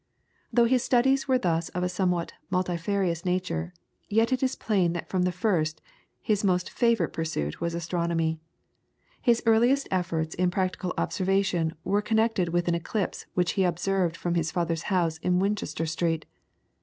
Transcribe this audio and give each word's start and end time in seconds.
Though 0.51 0.65
his 0.65 0.83
studies 0.83 1.27
were 1.27 1.37
thus 1.37 1.69
of 1.69 1.83
a 1.83 1.87
somewhat 1.87 2.33
multifarious 2.49 3.23
nature, 3.23 3.71
yet 4.09 4.33
it 4.33 4.41
is 4.41 4.55
plain 4.55 4.93
that 4.93 5.07
from 5.07 5.21
the 5.25 5.31
first 5.31 5.79
his 6.23 6.43
most 6.43 6.71
favourite 6.71 7.13
pursuit 7.13 7.61
was 7.61 7.75
astronomy. 7.75 8.39
His 9.21 9.43
earliest 9.45 9.87
efforts 9.91 10.33
in 10.33 10.49
practical 10.49 10.95
observation 10.97 11.75
were 11.83 12.01
connected 12.01 12.49
with 12.49 12.67
an 12.67 12.73
eclipse 12.73 13.27
which 13.35 13.51
he 13.51 13.63
observed 13.63 14.17
from 14.17 14.33
his 14.33 14.49
father's 14.51 14.89
house 14.89 15.19
in 15.19 15.37
Winchester 15.37 15.85
Street. 15.85 16.25